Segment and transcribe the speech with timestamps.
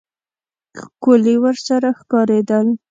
[0.79, 2.67] ښکلي ورسره ښکارېدل.